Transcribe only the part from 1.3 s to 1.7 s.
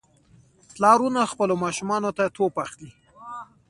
خپلو